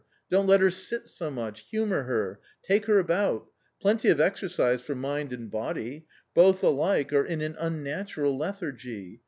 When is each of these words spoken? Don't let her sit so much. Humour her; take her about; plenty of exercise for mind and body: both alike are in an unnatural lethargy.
Don't 0.31 0.47
let 0.47 0.61
her 0.61 0.71
sit 0.71 1.07
so 1.07 1.29
much. 1.29 1.59
Humour 1.69 2.05
her; 2.05 2.39
take 2.63 2.87
her 2.87 2.97
about; 2.97 3.45
plenty 3.79 4.09
of 4.09 4.19
exercise 4.19 4.81
for 4.81 4.95
mind 4.95 5.31
and 5.31 5.51
body: 5.51 6.07
both 6.33 6.63
alike 6.63 7.13
are 7.13 7.23
in 7.23 7.39
an 7.41 7.55
unnatural 7.59 8.35
lethargy. 8.35 9.19